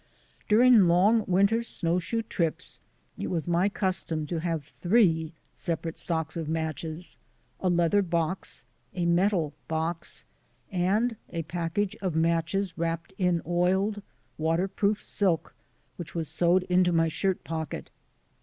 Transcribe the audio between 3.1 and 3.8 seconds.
it was my